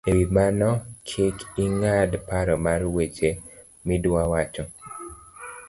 E 0.09 0.11
wi 0.17 0.25
mano, 0.35 0.69
kik 1.07 1.37
ing'ad 1.63 2.11
paro 2.27 2.55
mar 2.65 2.81
weche 2.95 3.29
miduawacho 3.85 4.63